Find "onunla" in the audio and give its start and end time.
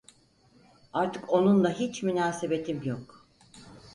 1.33-1.71